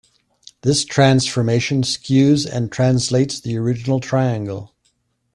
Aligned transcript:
This 0.63 0.83
transformation 0.83 1.83
skews 1.83 2.51
and 2.51 2.71
translates 2.71 3.39
the 3.39 3.55
original 3.57 3.99
triangle. 3.99 4.73